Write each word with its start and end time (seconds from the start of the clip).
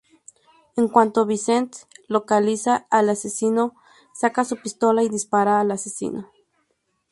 En 0.77 0.87
cuanto 0.87 1.27
Vincent 1.27 1.69
localiza 2.07 2.87
al 2.89 3.09
asesino, 3.11 3.75
saca 4.15 4.43
su 4.45 4.59
pistola 4.59 5.03
y 5.03 5.09
dispara 5.09 5.59
al 5.59 5.69
asesino. 5.69 6.31